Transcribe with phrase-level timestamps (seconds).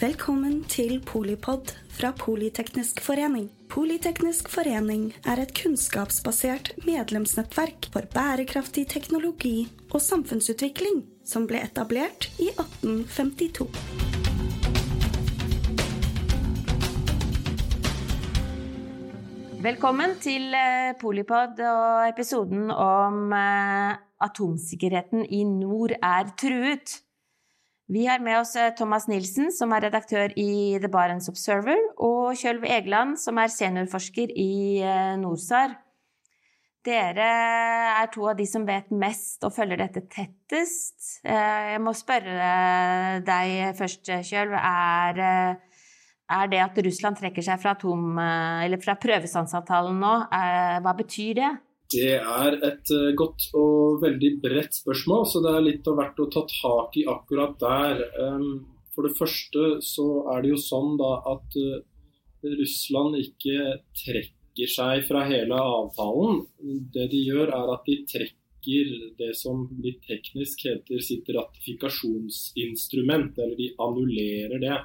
[0.00, 3.50] Velkommen til Polipod fra Politeknisk forening.
[3.68, 12.48] Politeknisk forening er et kunnskapsbasert medlemsnettverk for bærekraftig teknologi og samfunnsutvikling som ble etablert i
[12.48, 13.68] 1852.
[19.68, 27.02] Velkommen til eh, Polipod og episoden om eh, atomsikkerheten i nord er truet.
[27.90, 32.36] Vi har med oss eh, Thomas Nilsen, som er redaktør i The Barents Observer, og
[32.38, 34.52] Kjølv Egeland, som er seniorforsker i
[35.18, 35.74] NORSAR.
[36.86, 37.26] Dere
[38.00, 41.18] er to av de som vet mest og følger dette tettest.
[41.26, 44.54] Jeg må spørre deg først, Kjølv.
[44.54, 45.58] Er
[46.30, 48.14] er det at Russland trekker seg fra, atom,
[48.80, 51.50] fra prøvestansavtalen nå, hva betyr det?
[51.90, 56.20] Det er et eh, godt og veldig bredt spørsmål, så det er litt av hvert
[56.22, 58.04] å ta tak i akkurat der.
[58.94, 61.82] For det første så er det jo sånn da at eh,
[62.60, 63.56] Russland ikke
[64.04, 66.46] trekker seg fra hele avtalen.
[66.94, 73.56] Det de gjør er at de trekker det som litt teknisk heter sitt ratifikasjonsinstrument, eller
[73.56, 74.78] de annullerer det.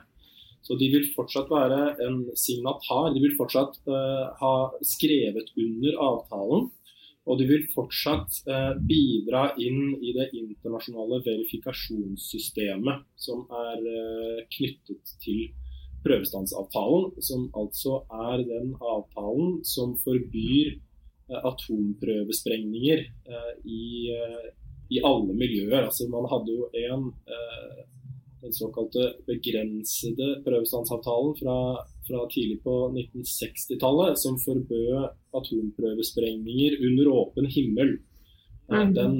[0.66, 3.14] Så de vil fortsatt være en signatar.
[3.14, 6.64] De vil fortsatt uh, ha skrevet under avtalen.
[7.26, 15.16] Og de vil fortsatt uh, bidra inn i det internasjonale verifikasjonssystemet som er uh, knyttet
[15.24, 15.48] til
[16.06, 20.76] prøvestansavtalen, som altså er den avtalen som forbyr
[21.26, 23.00] atomprøvesprengninger
[23.66, 23.86] i,
[24.94, 25.88] i, alle miljøer.
[25.88, 27.08] Altså, man hadde jo en
[28.46, 31.58] den såkalte begrensede prøvestansavtalen fra,
[32.08, 37.98] fra tidlig på 1960-tallet, som forbød atomprøvesprengninger under åpen himmel.
[38.70, 38.94] Mm.
[38.98, 39.18] Den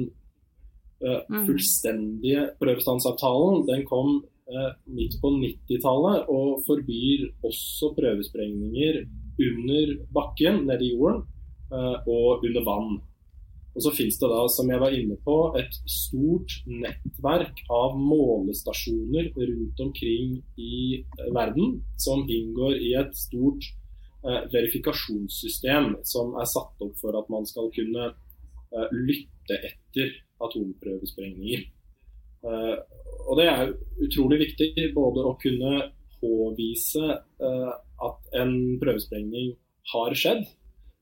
[1.06, 9.02] uh, fullstendige prøvestansavtalen den kom uh, midt på 90-tallet og forbyr også prøvesprengninger
[9.46, 11.26] under bakken, nede i jorden,
[11.72, 12.96] uh, og under vann.
[13.76, 19.28] Og så finnes det da, som jeg var inne på, et stort nettverk av målestasjoner
[19.36, 23.68] rundt omkring i eh, verden som inngår i et stort
[24.24, 30.16] eh, verifikasjonssystem som er satt opp for at man skal kunne eh, lytte etter
[30.46, 31.68] atomprøvesprengninger.
[32.46, 32.74] Eh,
[33.26, 33.74] og det er
[34.06, 35.90] utrolig viktig både å kunne
[36.22, 37.72] påvise eh,
[38.08, 39.52] at en prøvesprengning
[39.92, 40.46] har skjedd,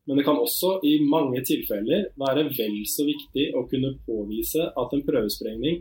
[0.06, 4.96] men det kan også i mange tilfeller være vel så viktig å kunne påvise at
[4.96, 5.80] en prøvesprengning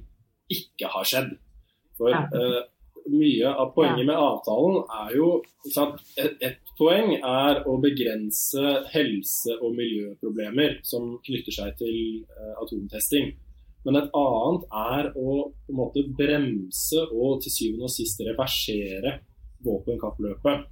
[0.53, 1.33] ikke har skjedd.
[1.99, 2.61] For uh,
[3.11, 5.29] mye av poenget med avtalen er jo
[5.67, 8.63] et, et, poeng er å begrense
[8.93, 11.97] helse- og miljøproblemer som knytter seg til
[12.31, 13.33] uh, atomtesting.
[13.83, 15.35] Men et annet er å
[15.75, 19.17] måte bremse og til syvende og sist reversere
[19.67, 20.63] våpenkappløpet.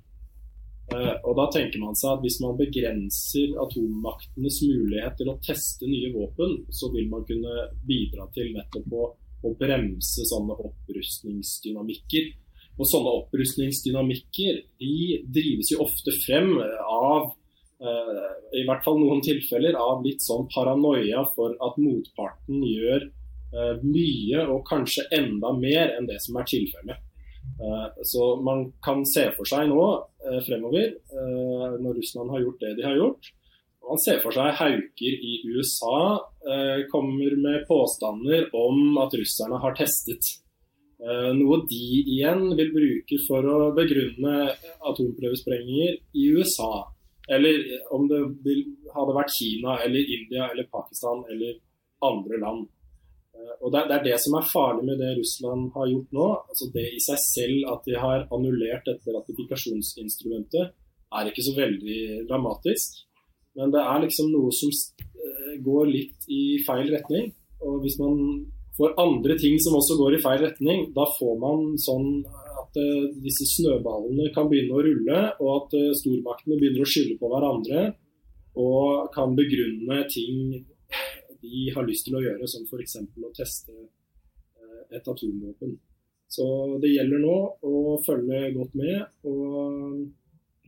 [0.91, 5.87] Eh, og da tenker man seg at Hvis man begrenser atommaktenes mulighet til å teste
[5.87, 9.09] nye våpen, så vil man kunne bidra til nettopp å,
[9.47, 12.31] å bremse sånne opprustningsdynamikker.
[12.79, 17.31] Og Sånne opprustningsdynamikker de drives jo ofte frem av
[17.83, 23.05] uh, i hvert fall noen tilfeller av litt sånn paranoia for at motparten gjør
[23.53, 27.10] uh, mye og kanskje enda mer enn det som er tilfellet.
[27.61, 29.83] Uh, så man kan se for seg nå
[30.21, 33.31] Eh, fremover, eh, når Russland har gjort det de har gjort.
[33.89, 35.97] Man ser for seg hauker i USA
[36.45, 40.37] eh, kommer med påstander om at russerne har testet.
[41.01, 44.51] Noe de igjen vil bruke for å begrunne
[44.85, 46.83] atomprøvesprengninger i USA.
[47.25, 47.57] Eller
[47.89, 48.19] om det
[48.93, 51.57] hadde vært Kina eller India eller Pakistan eller
[52.05, 52.69] andre land.
[53.61, 56.27] Og det, er det som er farlig med det Russland har gjort nå.
[56.49, 60.73] altså Det i seg selv at de har annullert dette ratifikasjonsinstrumentet,
[61.11, 63.03] er ikke så veldig dramatisk.
[63.59, 67.31] Men det er liksom noe som eh, går litt i feil retning.
[67.61, 68.17] Og hvis man
[68.77, 72.23] får andre ting som også går i feil retning, da får man sånn
[72.61, 77.29] at uh, disse snøballene kan begynne å rulle, og at stormaktene begynner å skylde på
[77.29, 77.91] hverandre
[78.59, 80.63] og kan begrunne ting
[81.41, 82.97] de har lyst til å gjøre, som f.eks.
[83.01, 85.77] å teste eh, et atomvåpen.
[86.31, 86.45] Så
[86.79, 90.05] det gjelder nå å følge godt med og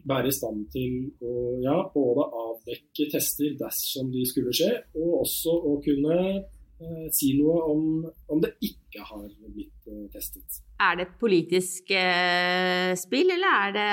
[0.10, 5.54] være i stand til å ja, både avdekke tester dersom de skulle skje, og også
[5.54, 7.86] å kunne eh, si noe om,
[8.28, 10.60] om, det ikke har blitt eh, testet.
[10.84, 13.90] Er det et politisk eh, spill, eller er det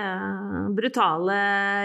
[0.00, 1.38] eh, brutale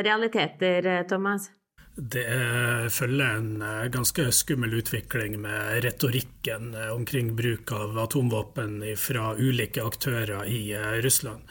[0.07, 1.51] realiteter, Thomas?
[1.99, 9.33] Det følger en eh, ganske skummel utvikling med retorikken eh, omkring bruk av atomvåpen fra
[9.35, 11.43] ulike aktører i eh, Russland.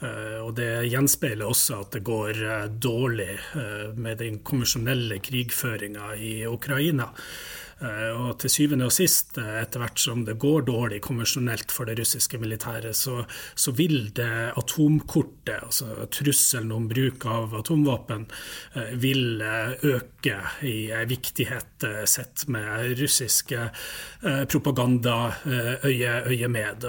[0.00, 2.38] Og Det gjenspeiler også at det går
[2.80, 3.34] dårlig
[4.00, 7.10] med den konvensjonelle krigføringa i Ukraina.
[7.80, 11.88] Eh, og til syvende og sist, eh, etter hvert som det går dårlig konvensjonelt for
[11.88, 13.24] det russiske militæret, så,
[13.56, 18.26] så vil det atomkortet, altså trusselen om bruk av atomvåpen,
[18.76, 20.36] eh, vil øke
[20.68, 23.70] i viktighet sett med russiske
[24.20, 26.84] propagandaøye med.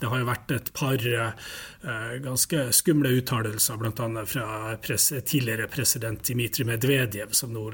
[0.00, 0.96] Det har jo vært et par
[2.20, 4.24] ganske skumle uttalelser, bl.a.
[4.26, 7.70] fra pres tidligere president Dmitrij Medvedev, som nå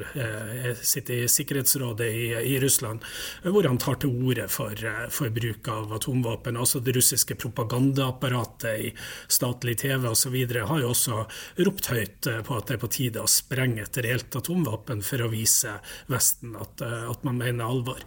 [0.82, 3.04] sitter i Sikkerhetsrådet i, i Russland,
[3.42, 6.56] hvor han tar til orde for, eh, for, bruk av atomvåpen.
[6.56, 8.92] Også det russiske propagandaapparatet i
[9.28, 10.36] statlig TV osv.
[10.56, 11.24] har jo også
[11.66, 15.24] ropt høyt eh, på at det er på tide å sprenge et reelt atomvåpen for
[15.24, 15.76] å vise
[16.12, 18.00] Vesten at, eh, at man mener alvor.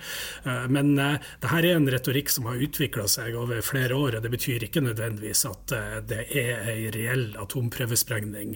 [0.69, 4.31] Men det her er en retorikk som har utvikla seg over flere år, og det
[4.33, 5.73] betyr ikke nødvendigvis at
[6.09, 8.55] det er en reell atomprøvesprengning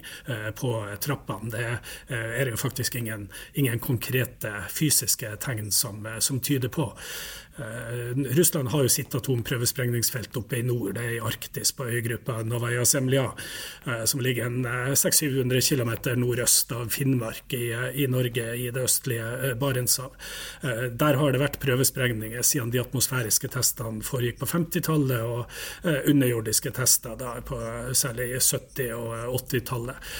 [0.60, 0.72] på
[1.04, 1.52] trappene.
[1.54, 1.66] Det
[2.14, 6.98] er jo faktisk ingen, ingen konkrete fysiske tegn som, eh, som tyder på.
[7.58, 12.40] Eh, Russland har jo sitt atomprøvesprengningsfelt oppe i nord, det er i Arktis, på øygruppa
[12.48, 13.28] Novaja Semlja,
[13.86, 14.66] eh, som ligger en
[14.98, 20.16] 600-700 km nordøst av Finnmark i, i, Norge, i det østlige Barentshav.
[20.64, 27.18] Der har det vært prøvesprengninger siden de atmosfæriske testene foregikk på 50-tallet, og underjordiske tester
[27.20, 27.60] da på
[27.98, 30.12] særlig 70- og 80-tallet.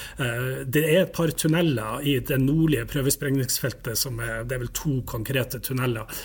[0.70, 5.00] Det er et par tunneler i det nordlige prøvesprengningsfeltet som er, det er vel to
[5.08, 6.24] konkrete tunneler,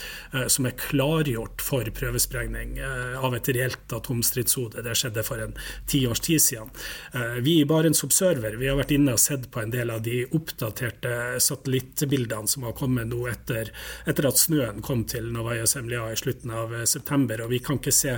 [0.51, 4.81] som er klare klargjort for prøvesprengning eh, av et reelt atomstridshode.
[4.83, 5.53] Det skjedde for en
[5.87, 6.71] ti års tid siden.
[7.13, 10.01] Eh, vi i Barents Observer vi har vært inne og sett på en del av
[10.03, 13.71] de oppdaterte satellittbildene som har kommet nå etter,
[14.11, 17.45] etter at snøen kom til Novaya Zemlya i slutten av eh, september.
[17.45, 18.17] og Vi kan ikke se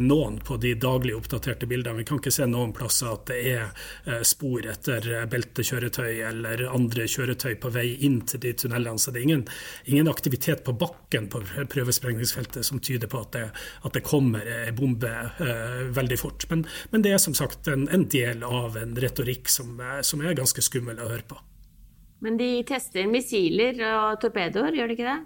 [0.00, 2.00] noen på de daglig oppdaterte bildene.
[2.00, 7.58] Vi kan ikke se noen plasser at det er spor etter beltekjøretøy eller andre kjøretøy
[7.60, 8.96] på vei inn til de tunnelene.
[8.98, 9.44] Så det er ingen,
[9.84, 13.44] ingen aktivitet på bakken på prøvesprengning sprengningsfeltet som tyder på at det,
[13.84, 16.46] at det kommer ei bombe eh, veldig fort.
[16.50, 20.22] Men, men, det er som sagt en, en del av en retorikk som, eh, som,
[20.22, 21.40] er ganske skummel å høre på.
[22.24, 25.20] Men de tester missiler og torpedoer, gjør de ikke det?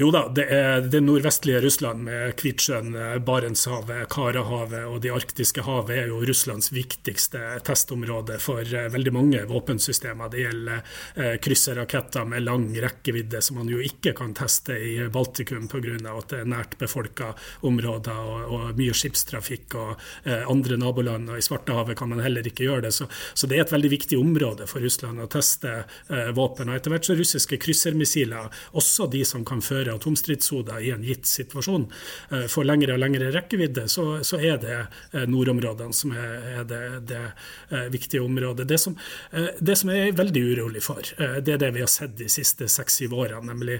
[0.00, 2.94] Jo da, det er det nordvestlige Russland med Kvitsjøen,
[3.26, 9.42] Barentshavet, Karahavet og de arktiske havet er jo Russlands viktigste testområde for eh, veldig mange
[9.48, 10.30] våpensystemer.
[10.32, 10.80] Det gjelder
[11.14, 15.96] eh, krysserraketter med lang rekkevidde som man jo ikke kan teste i Baltikum pga.
[16.12, 19.76] at det er nært befolka områder og, og, mye skipstrafikk.
[19.76, 19.92] og
[20.24, 22.94] eh, Andre naboland og i Svartehavet kan man heller ikke gjøre det.
[22.96, 25.82] Så, så, det er et veldig viktig område for Russland å teste
[26.34, 26.70] våpen.
[26.70, 28.48] Og etter hvert så russiske kryssermissiler,
[28.78, 31.86] også de som kan føre større atomstridshoder i en gitt situasjon
[32.30, 36.64] eh, får lengre og lengre rekkevidde, så, så er det eh, nordområdene som er, er
[36.68, 37.22] det, det,
[37.70, 38.68] eh, viktige området.
[38.68, 38.96] Det som,
[39.60, 42.68] det som jeg er veldig urolig for, det er det vi har sett de siste
[42.70, 43.78] seks-syv årene, nemlig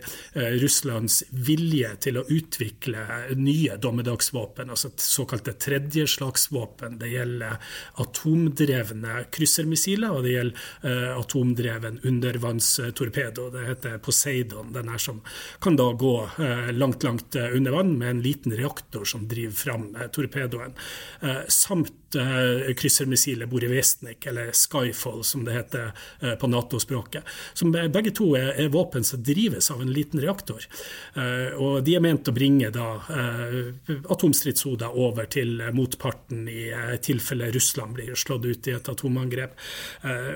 [0.60, 3.04] Russlands vilje til å utvikle
[3.38, 6.98] nye dommedagsvåpen, altså såkalte tredjeslagsvåpen.
[7.00, 7.58] Det gjelder
[8.02, 13.48] atomdrevne kryssermissiler, og det gjelder atomdreven undervannstorpedo.
[13.54, 14.72] Det heter Poseidon.
[14.76, 15.22] Den her som
[15.62, 19.52] kan da gå eh, langt, langt eh, under vann med en liten reaktor som driver
[19.52, 20.72] fram eh, torpedoen.
[21.48, 21.92] Samt
[22.76, 25.92] kryssermissilet Borevestnik, eller Skyfall som det heter
[26.36, 27.24] på Nato-språket.
[27.54, 30.66] Som begge to er, våpen som drives av en liten reaktor.
[31.56, 32.88] Og de er ment å bringe da
[34.12, 36.66] atomstridshoder over til motparten i
[37.00, 39.56] tilfelle Russland blir slått ut i et atomangrep.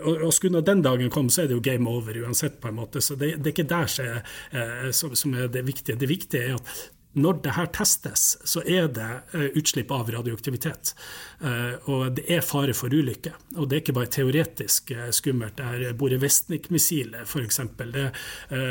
[0.09, 3.05] Og, skulle den dagen komme, så er det jo game over uansett, på en måte.
[3.05, 5.99] Så det, det er ikke der som er det viktige.
[6.01, 6.77] Det viktige er at
[7.17, 10.93] når det her testes, så er det eh, utslipp av radioaktivitet.
[11.41, 13.33] Eh, og det er fare for ulykke.
[13.57, 15.59] Og det er ikke bare teoretisk eh, skummelt.
[15.59, 17.61] Det er Borevestnik-missilet, f.eks.
[17.77, 18.07] Det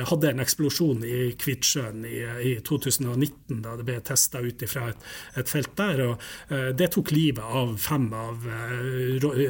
[0.10, 2.20] hadde en eksplosjon i Kvitsjøen i,
[2.50, 6.02] i 2019, da det ble testa ut fra et, felt der.
[6.06, 6.24] og
[6.78, 8.46] Det tok livet av fem av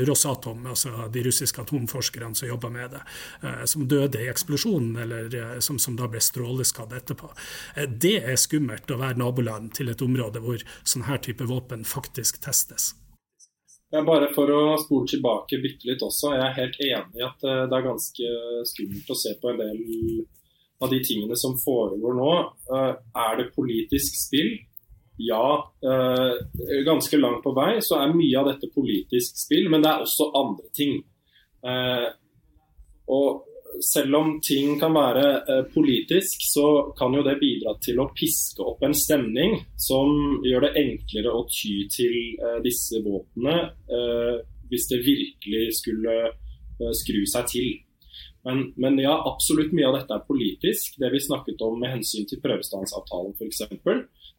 [0.07, 3.03] Rosatom, altså de russiske atomforskerne som jobba med det,
[3.69, 7.31] som døde i eksplosjonen, eller som, som da ble stråleskadd etterpå.
[7.87, 12.41] Det er skummelt å være naboland til et område hvor sånn her type våpen faktisk
[12.45, 12.93] testes.
[14.03, 16.33] Bare for å spole tilbake bitte litt også.
[16.35, 18.31] Jeg er helt enig i at eh, det er ganske
[18.67, 19.81] skummelt å se på en del
[20.83, 22.31] av de tingene som foregår nå.
[22.75, 24.55] Eh, er det politisk spill?
[25.21, 25.47] Ja,
[25.85, 26.33] eh,
[26.87, 30.31] ganske langt på vei så er mye av dette politisk spill, men det er også
[30.41, 30.97] andre ting.
[33.05, 36.65] Og selv om ting kan være eh, politisk, så
[36.97, 41.45] kan jo det bidra til å piske opp en stemning som gjør det enklere å
[41.51, 43.55] ty til eh, disse våpnene
[43.97, 44.37] eh,
[44.69, 46.15] hvis det virkelig skulle
[46.97, 47.67] skru seg til.
[48.43, 50.97] Men, men, ja, absolutt mye av dette er politisk.
[50.99, 53.61] Det vi snakket om med hensyn til prøvestansavtalen f.eks.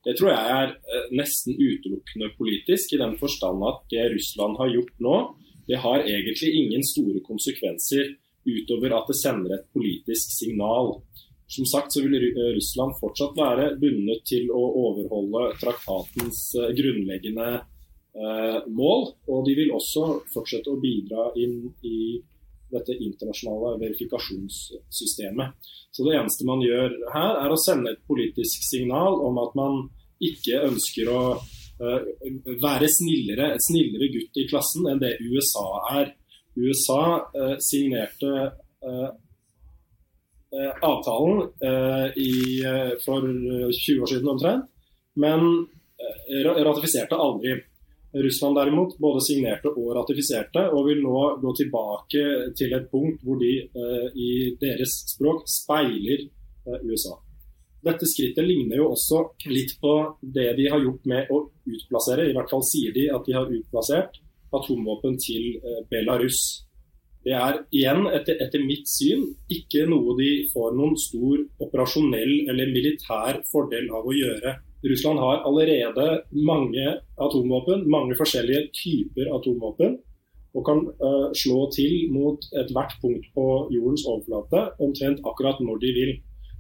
[0.05, 0.75] Det tror jeg er
[1.17, 5.17] nesten utelukkende politisk, i den forstand at det Russland har gjort nå,
[5.71, 8.13] det har egentlig ingen store konsekvenser
[8.47, 10.95] utover at det sender et politisk signal.
[11.47, 18.59] Som sagt så vil Russland fortsatt være bundet til å overholde traktatens eh, grunnleggende eh,
[18.67, 19.13] mål.
[19.31, 22.19] Og de vil også fortsette å bidra inn i
[22.73, 25.55] dette internasjonale verifikasjonssystemet.
[25.95, 29.87] Så det eneste man gjør her, er å sende et politisk signal om at man
[30.25, 32.11] ikke ønsker å eh,
[32.63, 35.69] være snillere, snillere gutt i klassen enn det USA
[36.01, 36.15] er.
[36.57, 38.33] USA uh, signerte
[38.87, 39.09] uh,
[40.81, 41.51] avtalen
[42.17, 42.63] i,
[43.05, 44.69] for 20 år siden omtrent,
[45.21, 45.43] men
[46.65, 47.59] ratifiserte aldri.
[48.15, 52.25] Russland derimot både signerte og ratifiserte, og vil nå gå tilbake
[52.57, 53.53] til et punkt hvor de
[54.17, 54.31] i
[54.63, 56.25] deres språk speiler
[56.87, 57.19] USA.
[57.85, 62.35] Dette skrittet ligner jo også litt på det de har gjort med å utplassere, i
[62.39, 64.23] hvert fall sier de at de har utplassert
[64.55, 66.67] atomvåpen til eh, Belarus.
[67.27, 72.71] Det er igjen, etter, etter, mitt syn, ikke noe de får noen stor operasjonell eller
[72.71, 74.53] militær fordel av å gjøre.
[74.87, 76.05] Russland har allerede
[76.47, 76.85] mange
[77.19, 79.97] atomvåpen, mange forskjellige typer atomvåpen,
[80.57, 85.93] og kan uh, slå til mot ethvert punkt på jordens overflate omtrent akkurat når de
[85.99, 86.13] vil.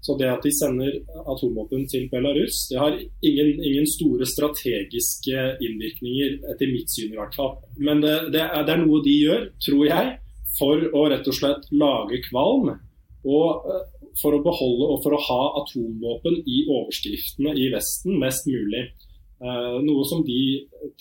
[0.06, 6.36] Så det at de sender atomvåpen til Belarus, det har ingen, ingen, store strategiske innvirkninger,
[6.52, 7.56] etter mitt syn i hvert fall.
[7.74, 10.12] Men det, det, er, det, er, noe de gjør, tror jeg,
[10.60, 12.70] for å rett og slett lage kvalm.
[13.26, 13.82] Og eh,
[14.20, 18.86] for å beholde og for å ha atomvåpen i overskriftene i Vesten mest mulig.
[19.42, 20.40] Eh, noe som de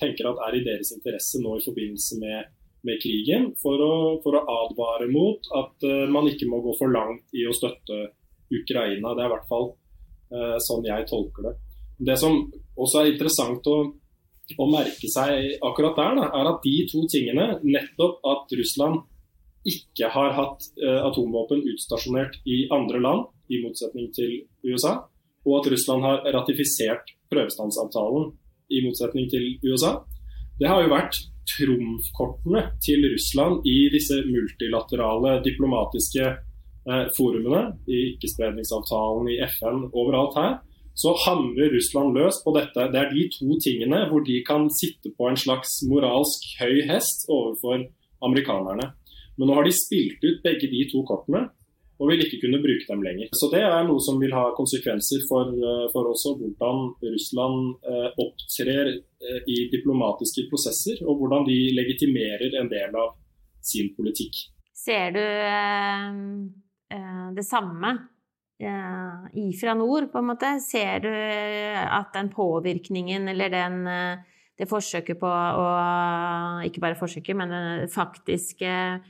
[0.02, 2.52] tenker at er i deres interesse nå i forbindelse med,
[2.90, 3.52] med krigen.
[3.62, 3.96] For å,
[4.26, 8.10] for å, advare mot at uh, man ikke må gå for langt i å støtte
[8.52, 9.14] Ukraina.
[9.16, 9.68] Det er i hvert fall
[10.34, 11.56] eh, sånn jeg tolker det.
[12.10, 12.38] Det som
[12.76, 13.78] også er interessant å,
[14.60, 19.04] å merke seg akkurat der, da, er at de to tingene, nettopp at Russland
[19.66, 24.98] ikke har hatt eh, atomvåpen utstasjonert i andre land, i motsetning til USA,
[25.46, 28.32] og at Russland har ratifisert prøvestansavtalen
[28.74, 30.00] i motsetning til USA,
[30.60, 31.18] det har jo vært
[31.50, 36.32] trumfkortene til Russland i disse multilaterale diplomatiske
[37.18, 40.52] forumene, i ikkespredningsavtalen, i FN, overalt her,
[40.96, 42.88] så hamrer Russland løs på dette.
[42.92, 47.28] Det er de to tingene hvor de kan sitte på en slags moralsk høy hest
[47.28, 47.84] overfor
[48.24, 48.94] amerikanerne.
[49.36, 51.50] Men nå har de spilt ut begge de to kortene
[52.00, 53.28] og vil ikke kunne bruke dem lenger.
[53.40, 57.60] Så Det er noe som vil ha konsekvenser for, eh, for også hvordan Russland
[57.92, 63.16] eh, opptrer eh, i diplomatiske prosesser, og hvordan de legitimerer en del av
[63.64, 64.36] sin politikk.
[64.76, 66.65] Ser du eh Eh,
[67.36, 67.92] det samme
[68.62, 70.56] eh, ifra nord, på en måte?
[70.64, 75.70] Ser du at den påvirkningen eller den, eh, det forsøket på å
[76.66, 79.02] Ikke bare forsøket, men den faktiske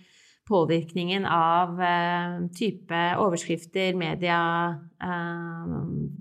[0.45, 1.79] påvirkningen av
[2.53, 4.77] type overskrifter, media,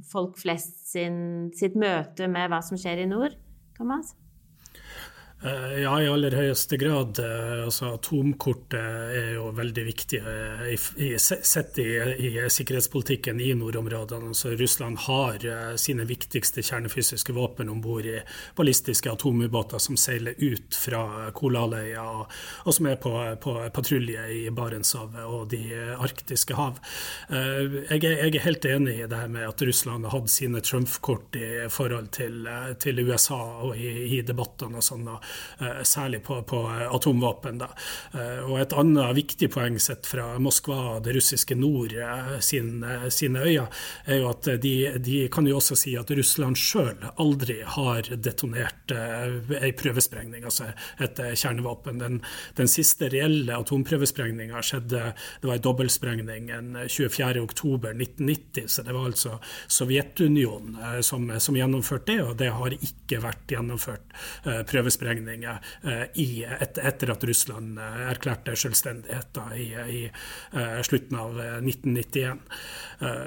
[0.08, 3.36] folk flest sin, sitt møte med hva som skjer i nord,
[3.76, 4.14] Thomas?
[5.44, 7.18] Eh, ja, i aller høyeste grad.
[7.20, 13.50] Eh, altså, atomkortet er jo veldig viktig eh, i, i, sett i, i, sikkerhetspolitikken i
[13.58, 14.30] nordområdene.
[14.32, 15.44] Altså, Russland har
[15.80, 18.16] sine viktigste kjernefysiske våpen om bord i
[18.56, 22.32] ballistiske atomubåter som seiler ut fra Kolaløya, og,
[22.64, 23.12] og, som er på,
[23.44, 25.60] på patrulje i Barentshavet og de
[25.98, 26.80] arktiske hav.
[27.28, 30.64] Jeg er, jeg er, helt enig i det her med at Russland har hatt sine
[30.64, 32.48] trumfkort i forhold til,
[32.80, 35.08] til USA og i, i debattene og sånn.
[35.84, 37.58] Særlig på, på atomvåpen.
[37.58, 37.68] Da.
[38.14, 43.40] Eh, og et annet viktig poeng sett fra Moskva, det russiske nord, eh, sin, sine
[43.44, 43.66] øyne,
[44.06, 48.92] er jo at de, de, kan jo også si at Russland sjøl aldri har detonert
[48.94, 50.64] ei prøvesprengning, altså
[51.02, 51.98] et kjernevåpen.
[52.02, 52.22] Den,
[52.58, 55.02] den siste reelle atomprøvesprengninga skjedde,
[55.40, 59.32] det var ei dobbeltsprengning 24.10.1990, så det var altså
[59.72, 64.06] Sovjetunionen som, som, gjennomførte det, og det har ikke vært gjennomført
[64.68, 65.58] prøvesprengning prøvesprengninger
[66.14, 70.10] i, et, etter at Russland erklærte selvstendighet i, i
[70.84, 72.42] slutten av 1991.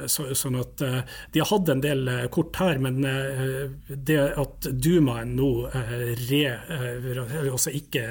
[0.08, 3.02] Så, sånn at De har hatt en del kort her, men
[3.88, 5.50] det at Dumaen nå
[6.30, 6.44] re,
[7.52, 8.06] også ikke,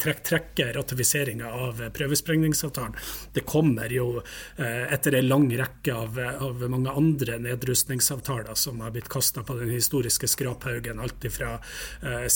[0.00, 2.96] trekk, trekker ratifiseringa av prøvesprengningsavtalen,
[3.34, 4.20] det kommer jo
[4.58, 9.72] etter en lang rekke av, av mange andre nedrustningsavtaler som har blitt kasta på den
[9.74, 11.00] historiske skraphaugen.
[11.00, 11.54] Alt fra
[12.02, 12.26] eh,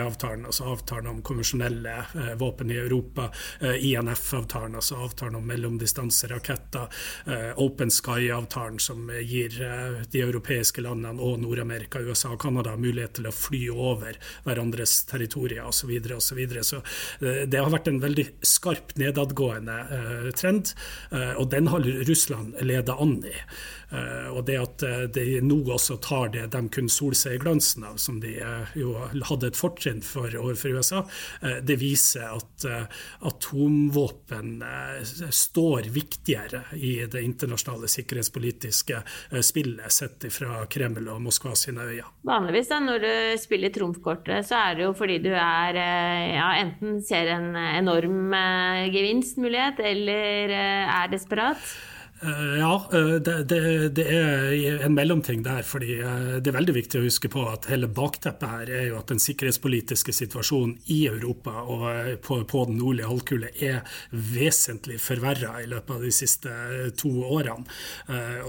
[0.00, 3.30] CFE-avtalen, altså avtalen om konvensjonelle eh, våpen i Europa,
[3.60, 6.88] eh, INF-avtalen, altså avtalen om mellomdistanseraketter,
[7.60, 9.54] Open Sky-avtalen som gir
[10.10, 15.66] de europeiske landene og Nord-Amerika, USA og Canada mulighet til å fly over hverandres territorier
[15.66, 15.90] osv.
[16.20, 20.72] Så, videre, så, så det har vært en veldig skarp nedadgående trend,
[21.10, 23.34] og den har Russland leda an i.
[23.90, 27.42] Eh, og det at eh, de nå også tar det de kunne sole seg i
[27.42, 28.94] glansen av, som de eh, jo
[29.26, 31.02] hadde et fortrinn for overfor USA,
[31.66, 32.64] det viser at
[33.26, 34.62] atomvåpen
[35.34, 39.00] står viktigere i det internasjonale sikkerhetspolitiske
[39.46, 42.06] spillet sett fra Kreml og Moskva sine øyne.
[42.28, 47.00] Vanligvis da, når du spiller trumfkortet, så er det jo fordi du er ja, enten
[47.06, 48.34] ser en enorm
[48.94, 51.64] gevinstmulighet eller er desperat.
[52.22, 55.62] Eh, ja, eh, det, det, det, er en mellomting der.
[55.62, 58.98] fordi eh, Det er veldig viktig å huske på at hele bakteppet her er jo
[58.98, 61.86] at den sikkerhetspolitiske situasjonen i Europa og
[62.24, 66.52] på, på den nordlige halvkule er vesentlig forverra i løpet av de siste
[67.00, 67.64] to årene.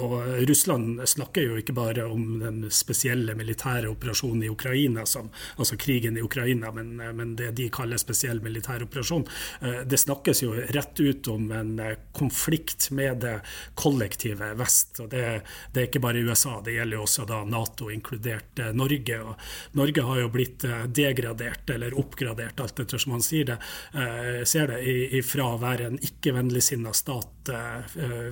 [0.01, 0.13] Og
[0.49, 6.17] Russland snakker jo ikke bare om den spesielle militære operasjonen i Ukraina, som, altså krigen
[6.17, 9.25] i Ukraina, men, men det de kaller spesiell militær operasjon.
[9.87, 11.73] Det snakkes jo rett ut om en
[12.17, 13.37] konflikt med det
[13.75, 14.99] kollektive vest.
[14.99, 15.41] og det,
[15.71, 19.19] det, er ikke bare USA, det gjelder jo også da Nato, inkludert eh, Norge.
[19.21, 23.57] og Norge har jo blitt eh, degradert eller oppgradert, alt etter som man sier det,
[23.93, 24.81] eh, ser det,
[25.21, 27.40] ifra å være en ikke-vennligsinna stat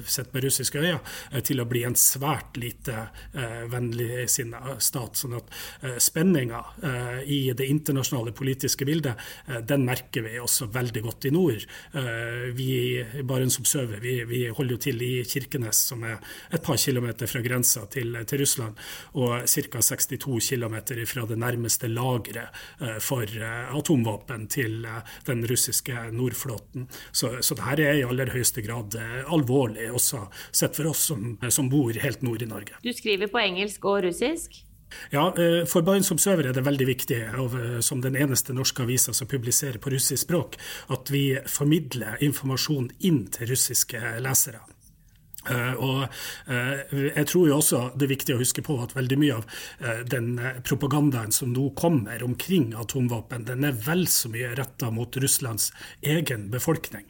[0.05, 0.99] sett med russiske øyne,
[1.31, 2.95] eh, til å bli en svært lite
[3.33, 5.17] eh, vennligsinna stat.
[5.19, 5.49] sånn at
[5.81, 6.63] eh, spenninga
[7.25, 9.19] i det internasjonale politiske bildet,
[9.67, 11.65] den merker vi også veldig godt i nord.
[12.55, 16.17] vi i Barentsomsøvet vi, vi holder jo til i Kirkenes, som er
[16.51, 18.79] et par kilometer fra grensa til, til Russland,
[19.13, 19.81] og ca.
[19.81, 20.75] 62 km
[21.05, 26.87] fra det nærmeste lageret eh, for eh, atomvåpen til eh, den russiske Nordflåten.
[27.11, 28.95] Så, så her er i aller høyeste grad
[29.27, 32.79] alvorlig, også sett for oss som, som bor helt nord i Norge.
[32.83, 34.63] Du skriver på engelsk og russisk?
[35.13, 35.27] Ja,
[35.69, 37.19] For Barents Observer er det veldig viktig,
[37.85, 40.57] som den eneste norske avisa som publiserer på russisk språk,
[40.89, 44.63] at vi formidler informasjon inn til russiske lesere.
[45.79, 46.03] Og
[46.49, 49.45] jeg tror jo også det er viktig å huske på at veldig mye av
[50.09, 50.33] den
[50.67, 56.49] propagandaen som nå kommer omkring atomvåpen, den er vel så mye retta mot Russlands egen
[56.51, 57.07] befolkning.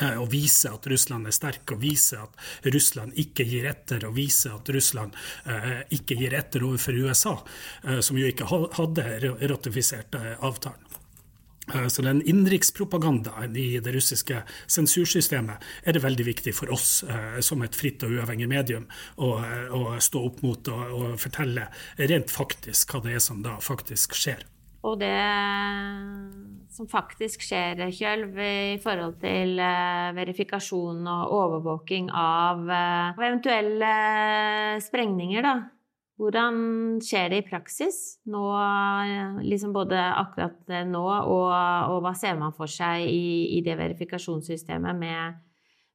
[0.00, 4.52] Å vise at Russland er sterk, og vise at Russland ikke gir etter, og vise
[4.54, 5.16] at Russland
[5.90, 7.34] ikke gir etter overfor USA,
[7.98, 9.08] som jo ikke hadde
[9.50, 10.90] ratifisert avtalen.
[11.74, 17.40] Eh, så den innenrikspropagandaen i det russiske sensursystemet er det veldig viktig for oss eh,
[17.44, 21.68] som et fritt og uavhengig medium å, eh, å stå opp mot og, og, fortelle
[22.00, 24.46] rent faktisk hva det er som da faktisk skjer.
[24.86, 25.16] Og det
[26.72, 29.58] som faktisk skjer, Kjølv, i forhold til
[30.16, 33.92] verifikasjon og overvåking av eventuelle
[34.80, 35.58] sprengninger, da?
[36.20, 37.98] Hvordan skjer det i praksis?
[38.28, 38.42] Nå,
[39.40, 44.98] liksom både akkurat nå, og, og, hva ser man for seg i, i det verifikasjonssystemet
[45.00, 45.38] med,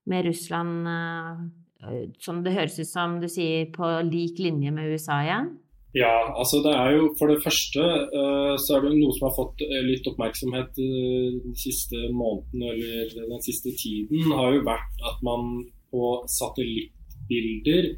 [0.09, 5.19] med, Russland, eh, som det høres ut som du sier, på lik linje med USA
[5.27, 5.53] igjen?
[5.95, 9.35] Ja, altså det er jo for det første uh, så er det noe som har
[9.37, 15.23] fått litt oppmerksomhet uh, den siste måneden eller den siste tiden, har jo vært at
[15.23, 17.93] man på satellittbilder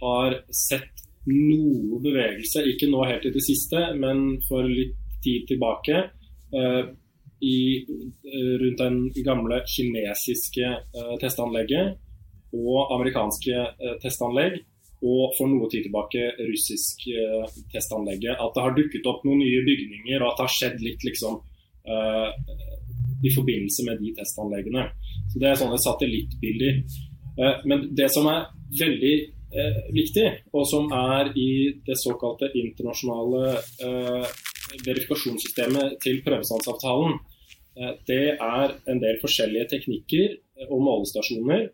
[0.00, 6.00] har sett noe bevegelse, ikke nå helt i det siste, men for litt tid tilbake,
[6.52, 7.58] i,
[8.58, 10.72] rundt den gamle kinesiske
[11.22, 11.94] testanlegget
[12.58, 13.62] og amerikanske
[14.02, 14.58] testanlegg,
[15.02, 17.06] og for noe tid tilbake russisk
[17.72, 18.38] testanlegget.
[18.38, 21.40] At det har dukket opp noen nye bygninger, og at det har skjedd litt liksom
[23.26, 24.84] i forbindelse med de testanleggene.
[25.32, 26.78] Så Det er sånne satellittbilder.
[27.66, 28.46] Men det som er
[28.78, 29.14] veldig
[29.58, 31.50] eh, viktig, og som er i
[31.86, 34.32] det såkalte internasjonale eh,
[34.86, 37.18] verifikasjonssystemet til prøvestansavtalen.
[37.76, 40.36] Eh, det er en del forskjellige teknikker
[40.70, 41.68] og målestasjoner.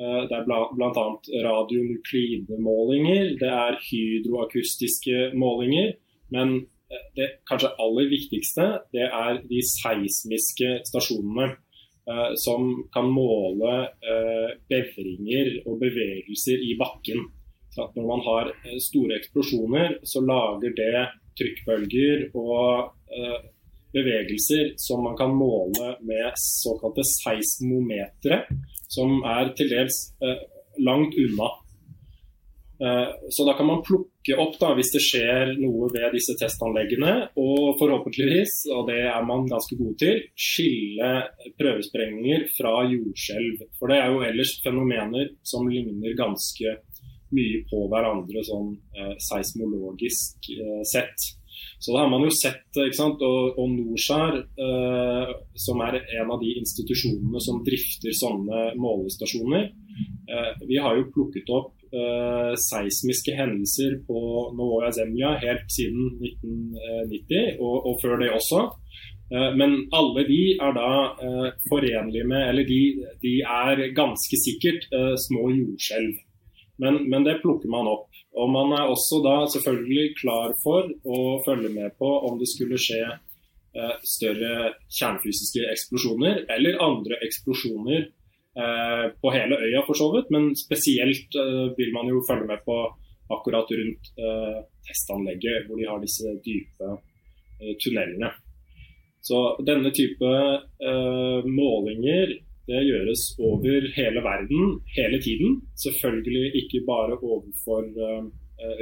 [0.00, 1.06] Eh, det er bl.a.
[1.46, 5.92] radionuklidemålinger, det er hydroakustiske målinger.
[6.32, 6.54] Men
[6.88, 8.64] eh, det kanskje aller viktigste
[8.96, 11.46] det er de seismiske stasjonene.
[12.08, 13.72] Eh, som kan måle
[14.66, 17.28] bevringer og bevegelser i bakken.
[17.72, 18.50] Så når man har
[18.82, 21.04] store eksplosjoner, så lager det
[21.38, 22.90] trykkbølger og
[23.94, 28.42] bevegelser som man kan måle med såkalte seismometere,
[28.92, 30.04] som er til dels
[30.82, 31.48] langt unna
[32.82, 37.12] Eh, så da kan man plukke opp da, hvis det skjer noe ved disse testanleggene.
[37.38, 41.12] Og forhåpentligvis, og det er man ganske god til, skille
[41.60, 43.66] prøvesprengninger fra jordskjelv.
[43.78, 46.78] For det er jo ellers fenomener som ligner ganske
[47.32, 51.30] mye på hverandre sånn eh, seismologisk eh, sett.
[51.82, 56.30] Så da har man jo sett, ikke sant, og, og Norskjær, eh, som er en
[56.30, 59.64] av de institusjonene som drifter sånne målestasjoner,
[60.30, 64.22] eh, vi har jo plukket opp eh, seismiske hendelser på
[64.54, 68.68] Novoja Zemlja helt siden 1990, og, og før det også.
[69.32, 70.88] Uh, men alle de er da
[71.24, 72.80] eh, forenlige med Eller de,
[73.22, 74.84] de er ganske sikkert
[75.24, 76.18] små jordskjelv.
[76.82, 78.11] Men, men, det plukker man opp.
[78.32, 82.80] Og man er også da selvfølgelig klar for å følge med på om det skulle
[82.80, 83.02] skje
[84.04, 88.02] større kjernefysiske eksplosjoner eller andre eksplosjoner
[88.56, 92.60] Eh, på hele øya for så vidt, men spesielt eh, vil man jo følge med
[92.66, 92.74] på
[93.32, 96.90] akkurat rundt eh, testanlegget, hvor de har disse dype
[97.80, 98.28] tunnelene.
[99.22, 100.30] Så denne type
[101.46, 102.32] målinger
[102.70, 105.58] det gjøres over hele verden hele tiden.
[105.84, 107.82] Selvfølgelig ikke bare overfor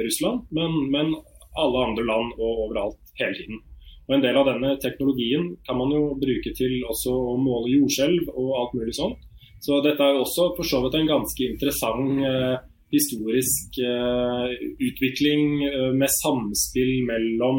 [0.01, 1.15] Russland, men, men
[1.57, 3.57] alle andre land og overalt hele tiden.
[4.07, 8.23] Og En del av denne teknologien kan man jo bruke til også å måle jordskjelv
[8.33, 9.19] og alt mulig sånt.
[9.61, 12.55] Så dette er jo også for så vidt en ganske interessant uh,
[12.91, 14.47] historisk uh,
[14.83, 17.57] utvikling uh, med samspill mellom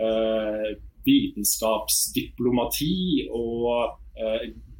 [0.00, 0.68] uh,
[1.06, 3.92] vitenskapsdiplomati og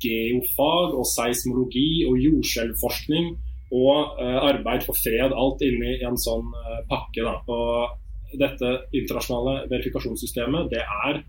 [0.02, 3.32] geofag og seismologi og jordskjelvforskning
[3.76, 5.32] og eh, arbeid for fred.
[5.32, 6.52] Alt inni en sånn
[6.90, 7.24] pakke.
[7.24, 7.38] Da.
[7.46, 11.22] Og dette internasjonale verifikasjonssystemet det er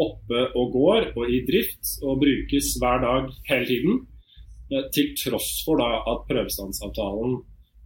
[0.00, 4.02] oppe og går og i drift og brukes hver dag hele tiden.
[4.72, 7.36] Eh, til tross for da at prøvestansavtalen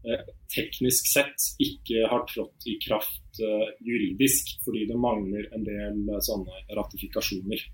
[0.06, 0.22] eh,
[0.54, 6.62] teknisk sett ikke har trådt i kraft eh, juridisk, fordi det mangler en del sånne
[6.78, 7.64] ratifikasjoner.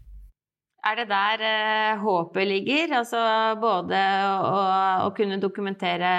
[0.85, 2.99] Er det der eh, håpet ligger?
[3.01, 3.21] Altså
[3.61, 4.59] både å,
[5.07, 6.11] å, kunne dokumentere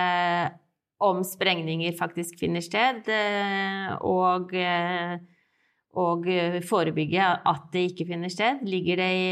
[1.05, 5.19] om sprengninger faktisk finner sted, eh, og, eh,
[6.01, 6.25] og
[6.65, 8.65] forebygge at det ikke finner sted?
[8.65, 9.29] Ligger det i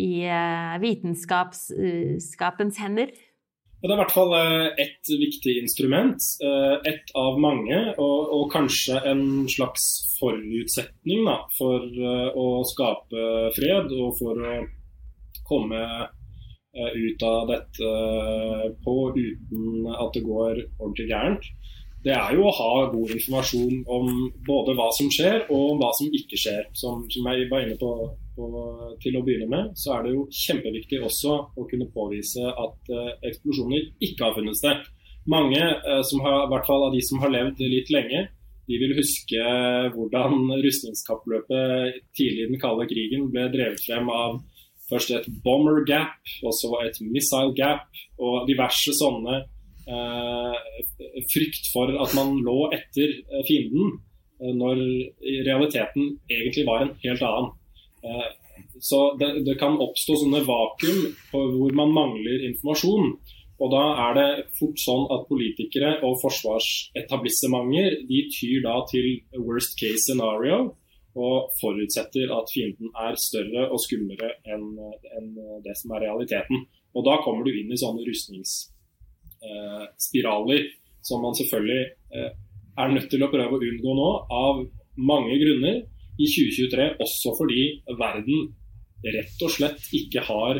[0.00, 3.10] i eh, vitenskapens hender?
[3.80, 6.20] Det er i hvert fall eh, ett viktig instrument.
[6.88, 9.82] Et av mange, og, og, kanskje en slags
[10.20, 11.84] forutsetning da, for
[12.38, 14.56] å skape fred og for å
[15.48, 15.82] komme
[16.70, 17.88] ut av dette
[18.84, 21.48] på uten at det går ordentlig gærent.
[22.04, 24.06] Det er jo å ha god informasjon om
[24.46, 26.62] både hva som skjer og hva som ikke skjer.
[26.78, 27.90] Som, som jeg var inne på
[28.40, 28.64] på,
[29.02, 32.92] til å begynne med, så er det jo kjempeviktig også å kunne påvise at
[33.28, 34.84] eksplosjoner ikke har funnet sted.
[35.30, 35.60] Mange,
[36.08, 38.26] som har, i hvert fall av de som har levd litt lenge,
[38.70, 39.44] de vil huske
[39.94, 44.40] hvordan rustningskappløpet tidlig i den kalde krigen ble drevet frem av
[44.90, 47.86] først et bomber gap, og så et missile gap,
[48.18, 49.40] og diverse sånne
[49.86, 50.56] eh,
[51.30, 53.14] frykt for at man lå etter
[53.48, 54.00] fienden,
[54.40, 54.78] når
[55.44, 57.50] realiteten egentlig var en helt annen.
[58.02, 58.28] Eh,
[58.80, 61.02] så det, det, kan oppstå sånne vakuum
[61.32, 63.12] hvor man mangler informasjon.
[63.60, 69.76] Og da er det fort sånn at politikere og forsvarsetablissementer de tyr da til worst
[69.80, 70.56] case scenario
[71.18, 74.78] og forutsetter at fienden er større og skumlere enn
[75.18, 75.28] en
[75.64, 76.58] det som er realiteten.
[76.94, 80.70] Og da kommer du inn i sånne rustningsspiraler eh,
[81.06, 81.84] som man selvfølgelig
[82.16, 82.30] eh,
[82.80, 84.54] er nødt til å prøve å unngå nå, av
[85.00, 85.76] mange grunner
[86.20, 87.62] i 2023, også fordi
[87.98, 88.38] verden
[89.04, 90.54] rett og slett ikke har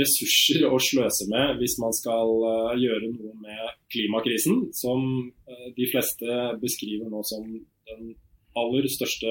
[0.00, 5.86] ressurser å sløse med hvis man skal uh, gjøre noe med klimakrisen, som uh, de
[5.90, 6.28] fleste
[6.62, 7.42] beskriver nå som
[7.90, 8.02] den
[8.58, 9.30] aller største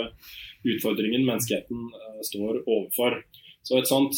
[0.67, 3.11] utfordringen menneskeheten uh, står overfor.
[3.61, 4.17] Så et sånt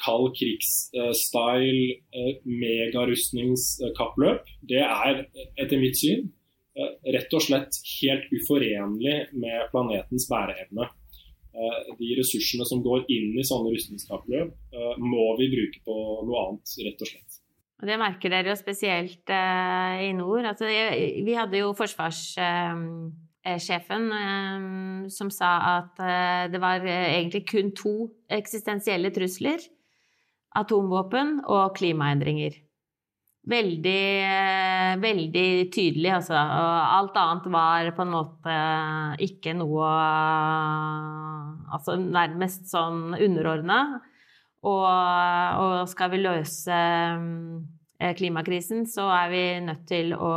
[0.00, 2.00] kald krigsstyle
[2.48, 5.28] megarustningskappløp, det er
[5.60, 6.32] etter mitt syn
[6.72, 10.88] Eh, rett og slett helt uforenlig med planetens bæreevne.
[11.52, 16.38] Eh, de ressursene som går inn i sånne rustningskappløp, eh, må vi bruke på noe
[16.46, 17.30] annet, rett og slett.
[17.82, 20.46] Det merker dere jo spesielt i nord.
[20.46, 24.04] Altså, vi hadde jo forsvarssjefen
[25.10, 25.98] som sa at
[26.54, 29.58] det var egentlig kun to eksistensielle trusler.
[30.54, 32.54] Atomvåpen og klimaendringer.
[33.42, 34.02] Veldig,
[35.02, 36.36] veldig tydelig, altså.
[36.38, 38.58] Og alt annet var på en måte
[39.26, 39.88] ikke noe
[41.72, 43.78] Altså nærmest sånn underordna.
[44.62, 50.30] Og, og skal vi løse eh, klimakrisen, så er vi nødt til å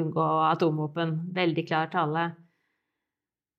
[0.00, 1.14] unngå atomvåpen.
[1.36, 2.30] Veldig klar tale.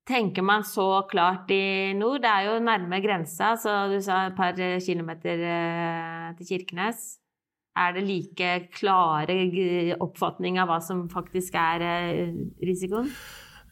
[0.09, 2.25] Tenker man så klart i nord?
[2.25, 7.20] Det er jo nærme grensa, så du sa et par kilometer eh, til Kirkenes.
[7.77, 9.37] Er det like klare
[10.03, 12.33] oppfatning av hva som faktisk er eh,
[12.67, 13.07] risikoen?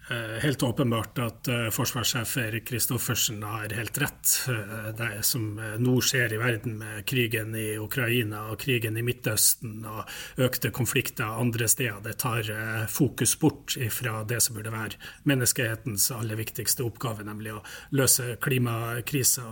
[0.10, 4.32] Eh, helt åpenbart at uh, forsvarssjef Erik Kristoffersen har helt rett.
[4.50, 5.44] Uh, det som
[5.78, 11.30] nå skjer i verden med krigen i Ukraina og krigen i Midtøsten og økte konflikter
[11.30, 12.50] andre steder, det tar
[12.90, 14.98] fokus bort fra det som burde være
[15.30, 17.62] menneskehetens aller viktigste oppgave, nemlig å
[17.94, 19.46] løse klimakrisa.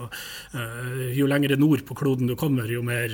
[1.13, 3.13] Jo lengre nord på kloden du kommer, jo mer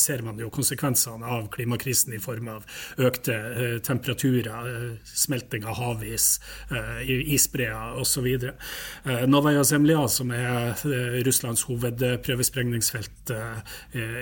[0.00, 2.66] ser man jo konsekvensene av klimakrisen i form av
[3.02, 3.38] økte
[3.86, 6.32] temperaturer, smelting av havis
[6.71, 6.71] Eh,
[7.06, 8.26] isbreer osv.
[8.26, 13.32] Eh, Novaja Zemlja, som er eh, Russlands hovedprøvesprengningsfelt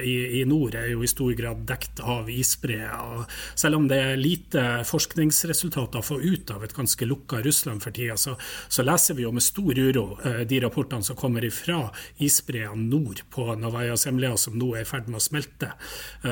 [0.04, 3.24] i, i nord, er jo i stor grad dekt av isbreer.
[3.58, 7.94] Selv om det er lite forskningsresultater å få ut av et ganske lukka Russland for
[7.96, 8.36] tida, så,
[8.68, 10.04] så, leser vi jo med stor uro
[10.48, 11.82] de rapportene som kommer ifra
[12.22, 15.72] isbreene nord på Novaja Zemlja, som nå er i ferd med å smelte,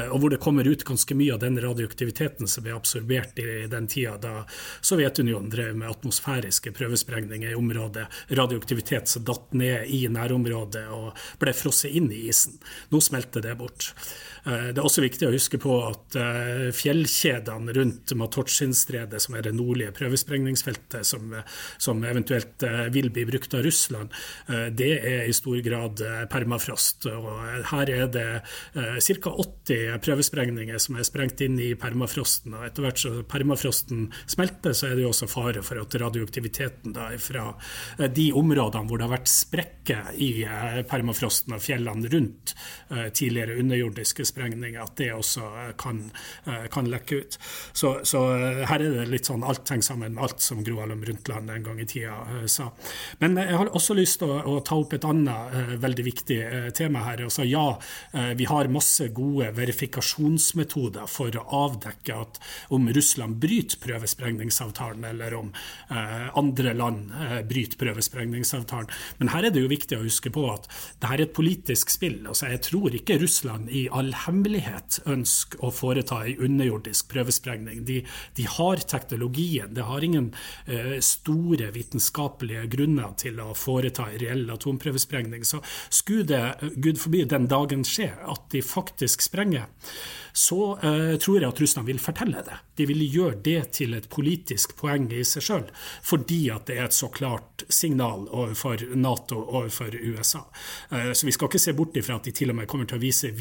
[0.09, 3.89] og hvor det kommer ut ganske mye av den radioaktiviteten som ble absorbert i den
[3.91, 4.35] tida da
[4.81, 11.13] Sovjetunionen drev med atmosfære atmosfæriske prøvesprengninger i området, radioaktivitet som datt ned i nærområdet og
[11.41, 12.59] ble frosset inn i isen.
[12.91, 13.93] Nå smelter det bort.
[14.45, 19.47] Eh, det er også viktig å huske på at eh, fjellkjedene rundt Matotsjinstredet, som er
[19.47, 21.33] det nordlige prøvesprengningsfeltet som,
[21.81, 24.15] som, eventuelt eh, vil bli brukt av Russland,
[24.49, 27.07] det er i stor grad permafrost.
[27.11, 27.27] Og
[27.71, 28.27] her er det
[28.75, 29.33] ca.
[29.33, 32.55] 80 prøvesprengninger som er sprengt inn i permafrosten.
[32.57, 36.95] og Etter hvert som permafrosten smelter, så er det jo også fare for at radioaktiviteten
[36.97, 37.51] da fra
[38.15, 40.31] de områdene hvor det har vært sprekker i
[40.89, 42.55] permafrosten og fjellene rundt
[43.17, 46.01] tidligere underjordiske sprengning, at det også eh, kan,
[46.47, 47.39] eh, kan lekke ut.
[47.73, 50.81] Så, så, eh, her er det litt sånn alt henger sammen med alt, som Gro
[50.83, 52.17] Harlem Brundtland en gang i tida
[52.51, 52.69] sa.
[53.23, 56.39] Men jeg har også lyst til å, å ta opp et annet veldig viktig
[56.77, 57.25] tema her.
[57.27, 57.67] Altså, ja,
[58.39, 62.41] vi har masse gode verifikasjonsmetoder for å avdekke at
[62.75, 65.53] om Russland bryter prøvesprengningsavtalen, eller om
[66.39, 67.13] andre land
[67.49, 68.91] bryter prøvesprengningsavtalen.
[69.21, 72.21] Men her er det jo viktig å huske på at dette er et politisk spill.
[72.29, 77.85] Altså, jeg tror ikke Russland i all hemmelighet ønsker å foreta en underjordisk prøvesprengning.
[77.89, 78.01] De,
[78.39, 80.31] de, har teknologien, det har ingen
[80.67, 85.45] eh, store vitenskapelige grunner til å foreta en reell atomprøvesprengning.
[85.49, 89.69] Så skulle det, gud forby, den dagen skje at de faktisk sprenger,
[90.39, 92.59] så eh, tror jeg at Russland vil fortelle det.
[92.79, 95.65] De vil gjøre det til et politisk poeng i seg sjøl,
[96.07, 100.45] fordi at det er et så klart signal overfor Nato og overfor USA.
[100.95, 103.01] Eh, så vi skal ikke se bort ifra at de til og med kommer til
[103.01, 103.33] å vise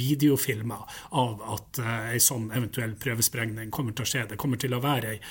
[0.68, 4.28] videofilmer av at eh, en sånn eventuell prøvesprengning kommer til å skje.
[4.30, 5.22] Det kommer til å være ei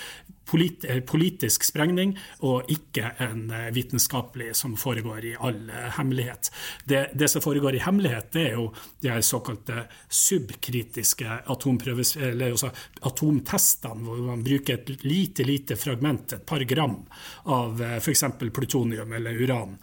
[0.54, 2.12] Eh, politisk sprengning,
[2.46, 6.52] og ikke en eh, vitenskapelig som foregår i all eh, hemmelighet.
[6.84, 8.68] Det, det som foregår i hemmelighet, det er jo
[9.02, 12.70] de såkalte subkritiske eller altså
[13.02, 17.00] atomtestene, hvor man bruker et lite, lite fragment, et par gram,
[17.44, 18.24] av f.eks.
[18.38, 19.76] plutonium eller uran,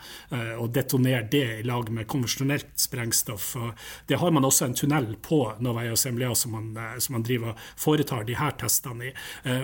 [0.59, 3.55] og detonerer det i lag med konvensjonelt sprengstoff.
[3.59, 3.71] Og
[4.07, 8.23] det har man også en tunnel på Novaya Semlea som man, som man driver foretar
[8.27, 9.13] de her testene i.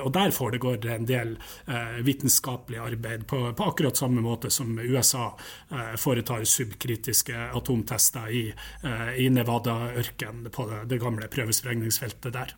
[0.03, 1.35] Og der foregår det en del
[1.67, 5.27] eh, vitenskapelig arbeid på, på, akkurat samme måte som USA
[5.71, 8.47] eh, foretar subkritiske atomtester i,
[8.83, 12.55] eh, i Nevada-ørkenen på det, det gamle prøvesprengningsfeltet der.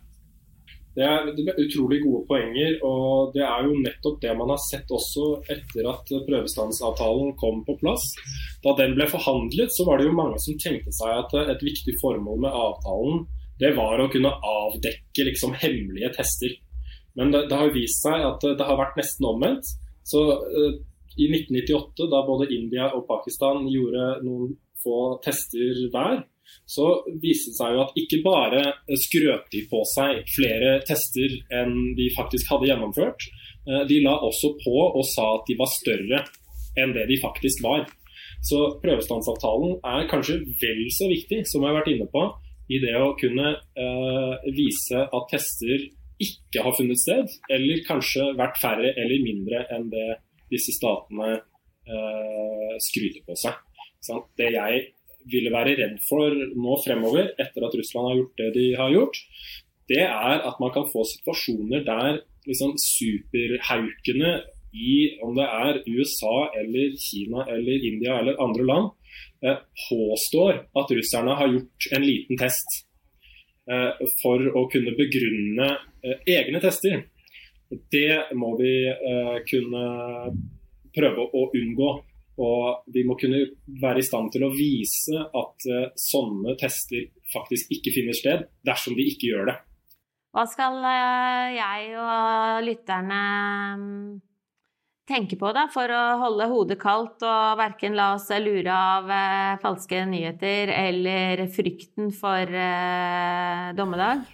[0.92, 5.38] Det er, utrolig gode poenger, og det er jo nettopp det man har sett også
[5.54, 8.10] etter at prøvestansavtalen kom på plass.
[8.64, 11.96] Da den ble forhandlet, så var det jo mange som tenkte seg at et viktig
[12.02, 13.24] formål med avtalen
[13.62, 16.54] det var å kunne avdekke liksom hemmelige tester.
[17.18, 19.68] Men det, det, har vist seg at det har vært nesten omvendt.
[20.08, 20.74] Så uh,
[21.20, 26.22] i 1998, da både India og Pakistan gjorde noen få tester hver,
[26.68, 26.86] så
[27.22, 28.62] viste det seg jo at ikke bare
[29.00, 33.28] skrøt de på seg flere tester enn de faktisk hadde gjennomført,
[33.68, 36.22] uh, de la også på og sa at de var større
[36.80, 37.84] enn det de faktisk var.
[38.42, 42.24] Så prøvestansavtalen er kanskje vel så viktig, som jeg har vært inne på,
[42.72, 45.84] i det å kunne uh, vise at tester
[46.24, 50.08] ikke har funnet sted, eller kanskje vært færre eller mindre enn det
[50.52, 51.40] disse statene
[52.82, 53.56] skryter på seg.
[54.38, 54.82] Det jeg
[55.30, 59.18] ville være redd for nå fremover, etter at Russland har gjort det de har gjort,
[59.90, 64.32] det er at man kan få situasjoner der liksom superhaukene
[64.72, 68.86] i om det er USA eller Kina eller India eller andre land,
[69.44, 69.58] eh,
[69.88, 72.86] påstår at russerne har gjort en liten test eh,
[74.22, 75.68] for å kunne begrunne
[76.02, 77.04] eh, egne tester.
[77.68, 79.84] Det må vi eh, kunne
[80.92, 81.92] prøve å unngå.
[82.42, 83.42] Og vi må kunne
[83.82, 85.66] være i stand til å vise at
[86.00, 89.56] sånne tester faktisk ikke finner sted, dersom de ikke gjør det.
[90.32, 90.80] Hva skal
[91.52, 93.20] jeg og lytterne
[93.76, 94.16] um,
[95.08, 99.58] tenke på da, for å holde hodet kaldt og verken la oss lure av uh,
[99.62, 102.60] falske nyheter eller frykten for
[103.78, 104.26] dommedag?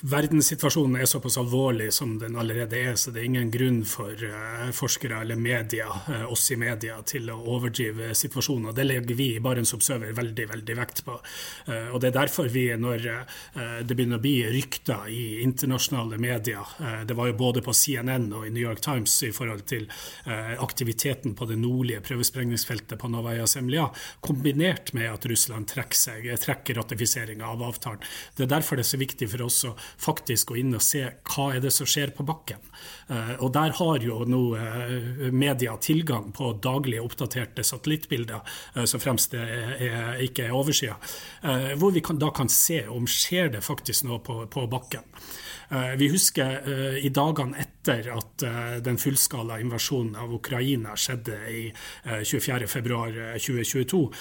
[0.00, 4.68] Verdenssituasjonen er såpass alvorlig som den allerede er, så det er ingen grunn for uh,
[4.76, 8.70] forskere eller media, uh, oss i media, til å overdrive situasjonen.
[8.70, 11.16] og Det legger vi i Barents Observer veldig veldig vekt på.
[11.68, 13.06] Uh, og Det er derfor vi, når
[13.86, 16.74] det begynner å bli rykter i internasjonale medier,
[17.08, 19.86] det var jo både på CNN og i New York Times i forhold til
[20.26, 23.88] aktiviteten på det nordlige prøvesprengningsfeltet på Novaja Semlja,
[24.24, 28.04] kombinert med at Russland trekker, seg, trekker ratifiseringa av avtalen.
[28.36, 31.06] Det er derfor det er så viktig for oss å faktisk gå inn og se
[31.30, 32.60] hva er det som skjer på bakken.
[33.08, 39.00] Eh, og Der har jo nå eh, media tilgang på daglig oppdaterte satellittbilder, eh, så
[39.00, 40.96] fremst det er, ikke er overskya,
[41.80, 45.06] hvor vi kan, da kan se om skjer det faktisk noe på, på bakken.
[45.68, 51.36] Eh, vi husker eh, i dagene etter at eh, den fullskala invasjonen av Ukraina skjedde
[51.50, 51.72] i
[52.06, 54.14] 24.2.2022,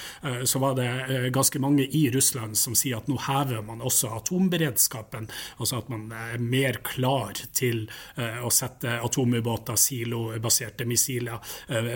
[0.46, 5.28] så var det ganske mange i Russland som sier at nå hever man også atomberedskapen.
[5.58, 11.40] Altså at man er mer klar til å sette atomubåter, silobaserte missiler,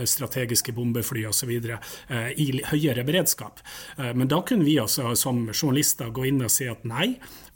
[0.10, 1.50] strategiske bombefly osv.
[1.50, 3.56] i høyere beredskap.
[3.98, 7.08] Men da kunne vi altså som journalister gå inn og si at nei,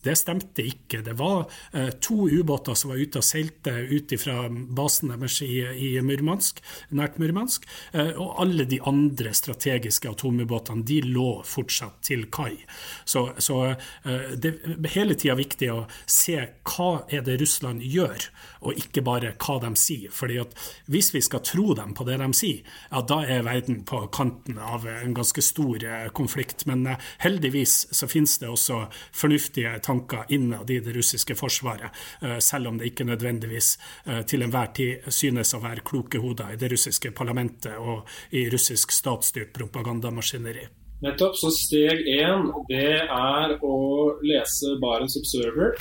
[0.04, 1.02] det stemte ikke.
[1.06, 5.62] Det var eh, to ubåter som var ute og seilte ut fra basen deres i,
[5.64, 6.60] i Murmansk,
[6.92, 7.68] nært Murmansk.
[7.94, 12.58] Eh, og alle de andre strategiske atomubåtene de lå fortsatt til kai.
[13.06, 16.36] Så, så eh, det er hele tida viktig å se
[16.68, 18.28] hva er det Russland gjør,
[18.68, 20.12] og ikke bare hva de sier.
[20.12, 20.52] Fordi at
[20.92, 22.62] Hvis vi skal tro dem på det de sier,
[22.92, 25.84] ja, da er verden på kanten av en ganske stor
[26.16, 26.66] konflikt.
[26.70, 26.86] Men
[27.24, 28.84] heldigvis så finnes det også
[29.16, 34.22] fornuftige tanker tanker innad i det russiske forsvaret, eh, selv om det ikke nødvendigvis eh,
[34.26, 38.92] til enhver tid synes å være kloke hoder i det russiske parlamentet og i russisk
[38.92, 40.66] statsstyrt propagandamaskineri.
[41.04, 41.36] Nettopp.
[41.36, 43.78] Så steg én det er å
[44.24, 45.76] lese Barents Observer.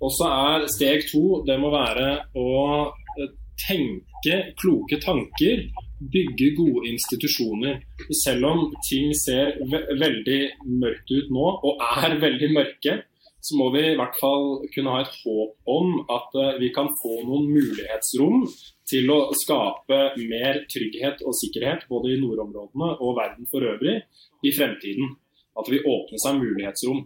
[0.00, 2.50] Og så er steg to det må være å
[2.88, 3.32] eh,
[3.66, 5.66] tenke kloke tanker
[6.00, 7.80] bygge gode institusjoner.
[8.22, 10.40] Selv om ting ser ve veldig
[10.80, 12.96] mørkt ut nå, og er veldig mørke,
[13.40, 16.90] så må vi i hvert fall kunne ha et håp om at eh, vi kan
[17.00, 18.44] få noen mulighetsrom
[18.90, 23.96] til å skape mer trygghet og sikkerhet både i nordområdene og verden for øvrig
[24.44, 25.16] i fremtiden.
[25.58, 27.00] At vi åpner seg mulighetsrom.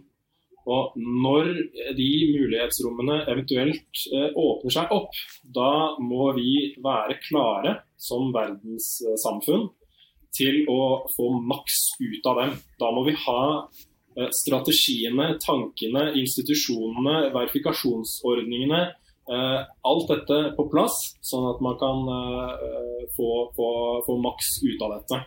[0.65, 1.51] Og når
[1.97, 5.15] de mulighetsrommene eventuelt eh, åpner seg opp,
[5.55, 9.69] da må vi være klare som verdenssamfunn
[10.35, 12.55] til å få maks ut av dem.
[12.81, 13.41] Da må vi ha
[14.15, 18.83] strategiene, tankene, institusjonene, verifikasjonsordningene.
[19.25, 23.69] Eh, alt dette på plass, sånn at man kan eh, få, få,
[24.05, 25.21] få maks ut av dette.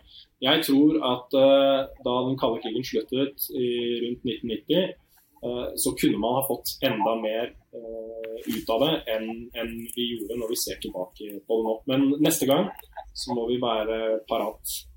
[0.44, 4.92] Jeg tror at da den kalde krigen sluttet rundt 1990,
[5.83, 7.51] så kunne man ha fått enda mer
[8.46, 9.27] ut av det enn,
[9.96, 11.74] vi gjorde når vi ser tilbake på det nå.
[11.90, 12.70] Men neste gang
[13.18, 13.98] så må vi være
[14.31, 14.88] parat Eh,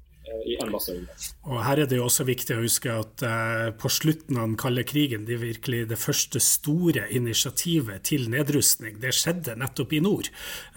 [0.45, 1.17] i enda større grad.
[1.49, 4.57] Og Her er det jo også viktig å huske at eh, på slutten av den
[4.59, 10.27] kalde krigen, det virkelig det første store initiativet til nedrustning, det skjedde nettopp i nord.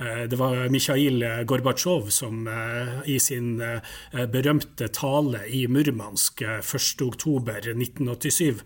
[0.00, 3.62] Eh, det var Mikhail Gorbatsjov som eh, i sin
[4.32, 8.60] berømte tale i Murmansk 1.10.1987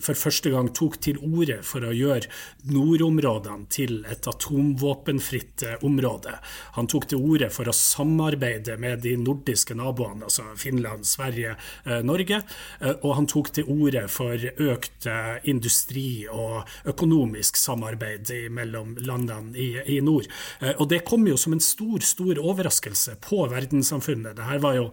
[0.00, 2.28] for første gang tok til orde for å gjøre
[2.72, 6.32] nordområdene til et atomvåpenfritt område.
[6.78, 11.56] Han tok til orde for å samarbeide med de nordiske naboene naboene, altså Finland, Sverige,
[12.06, 12.40] Norge.
[13.02, 15.08] Og han tok til orde for økt
[15.50, 20.28] industri og økonomisk samarbeid mellom landene i, i nord.
[20.78, 24.38] Og det kom jo som en stor, stor overraskelse på verdenssamfunnet.
[24.38, 24.88] Dette var jo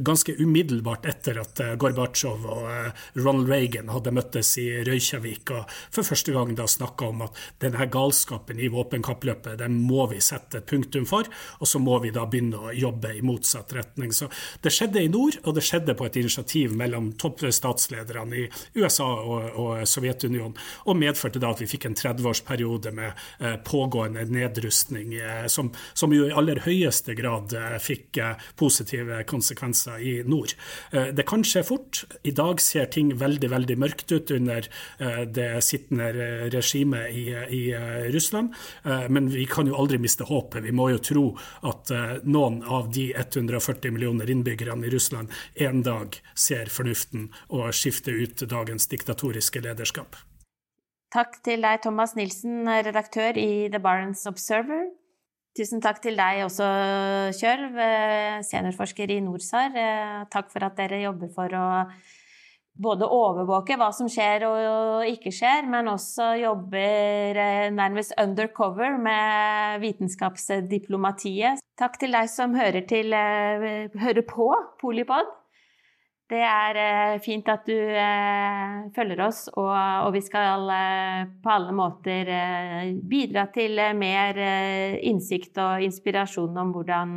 [0.00, 6.34] ganske umiddelbart etter at Gorbatsjov og Ronald Reagan hadde møttes i Røykjavik og for første
[6.34, 11.06] gang da snakka om at denne galskapen i våpenkappløpet den må vi sette et punktum
[11.08, 11.28] for,
[11.60, 14.12] og så må vi da begynne å jobbe i motsatt retning.
[14.14, 14.30] Så
[14.64, 18.46] det skjedde i nord, og det skjedde på et initiativ mellom toppstatslederne i
[18.78, 24.24] USA og, og Sovjetunionen, og medførte da at vi fikk en 30-årsperiode med eh, pågående
[24.30, 30.14] nedrustning, eh, som, som, jo i aller høyeste grad eh, fikk eh, positive konsekvenser i
[30.28, 30.54] nord.
[30.92, 32.04] Eh, det kan skje fort.
[32.26, 34.66] I dag ser ting veldig, veldig mørkt ut under
[34.98, 36.10] eh, det sittende
[36.52, 37.62] regimet i, i
[38.10, 38.54] Russland,
[39.12, 40.62] men vi kan jo aldri miste håpet.
[40.64, 41.24] Vi må jo tro
[41.68, 41.90] at
[42.24, 45.32] noen av de 140 millioner innbyggerne i Russland
[45.66, 50.18] en dag ser fornuften og skifter ut dagens diktatoriske lederskap.
[51.10, 54.86] Takk til deg, Thomas Nilsen, redaktør i The Barents Observer.
[55.58, 56.66] Tusen takk til deg også,
[57.34, 57.80] Kjørv,
[58.46, 59.74] seniorforsker i NORSAR.
[60.30, 61.66] Takk for at dere jobber for å
[62.78, 67.40] både overvåke hva som skjer og ikke skjer, men også jobber
[67.74, 71.60] nærmest undercover med vitenskapsdiplomatiet.
[71.80, 74.48] Takk til deg som hører, til, hører på
[74.80, 75.40] Polipod.
[76.30, 81.74] Det er eh, fint at du eh, følger oss, og, vi skal eh, på alle
[81.74, 82.30] måter
[83.10, 84.38] bidra til mer
[85.10, 87.16] innsikt og inspirasjon om hvordan